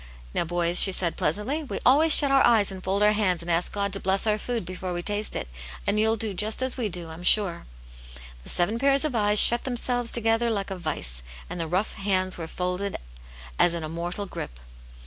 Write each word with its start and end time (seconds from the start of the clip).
'* 0.19 0.33
Now, 0.33 0.45
boys," 0.45 0.81
she 0.81 0.91
said, 0.91 1.15
pleasantly," 1.15 1.61
we 1.63 1.79
always. 1.85 2.11
shut 2.15 2.31
our 2.31 2.43
eyes 2.43 2.71
and 2.71 2.83
fold 2.83 3.03
our 3.03 3.11
hands, 3.11 3.43
and 3.43 3.51
ask 3.51 3.71
God 3.71 3.93
to 3.93 3.99
bless 3.99 4.25
oiir 4.25 4.39
food 4.39 4.65
before 4.65 4.93
we 4.93 5.03
taste 5.03 5.35
it, 5.35 5.47
and 5.85 5.99
you'll 5.99 6.15
do 6.15 6.33
just 6.33 6.63
as 6.63 6.75
we 6.75 6.89
do, 6.89 7.09
I'm 7.09 7.21
sure." 7.21 7.67
The 8.41 8.49
seven 8.49 8.79
pairs 8.79 9.05
of 9.05 9.13
eyes 9.13 9.39
shut 9.39 9.63
themselvQS 9.63 10.11
together 10.11 10.49
like 10.49 10.71
a 10.71 10.75
vice, 10.75 11.21
and 11.51 11.59
the 11.59 11.67
rough 11.67 11.93
hands 11.93 12.35
were 12.35 12.47
folded 12.47 12.97
as 13.59 13.75
in 13.75 13.83
a 13.83 13.89
mortal 13.89 14.25
grip. 14.25 14.59